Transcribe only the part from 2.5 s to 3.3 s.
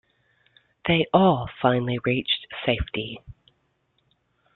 safety.